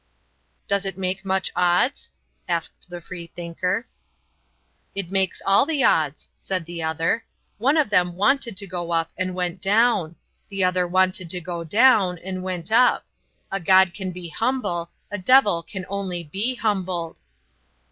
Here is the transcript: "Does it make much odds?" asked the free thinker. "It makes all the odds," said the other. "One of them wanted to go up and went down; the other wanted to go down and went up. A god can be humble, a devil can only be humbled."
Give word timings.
"Does 0.67 0.83
it 0.87 0.97
make 0.97 1.23
much 1.23 1.51
odds?" 1.55 2.09
asked 2.49 2.89
the 2.89 3.01
free 3.01 3.27
thinker. 3.27 3.85
"It 4.95 5.11
makes 5.11 5.43
all 5.45 5.63
the 5.67 5.83
odds," 5.83 6.27
said 6.39 6.65
the 6.65 6.81
other. 6.81 7.23
"One 7.59 7.77
of 7.77 7.91
them 7.91 8.15
wanted 8.15 8.57
to 8.57 8.65
go 8.65 8.89
up 8.93 9.11
and 9.15 9.35
went 9.35 9.61
down; 9.61 10.15
the 10.49 10.63
other 10.63 10.87
wanted 10.87 11.29
to 11.29 11.39
go 11.39 11.63
down 11.63 12.17
and 12.17 12.41
went 12.41 12.71
up. 12.71 13.05
A 13.51 13.59
god 13.59 13.93
can 13.93 14.11
be 14.11 14.29
humble, 14.29 14.89
a 15.11 15.19
devil 15.19 15.61
can 15.61 15.85
only 15.87 16.23
be 16.23 16.55
humbled." 16.55 17.19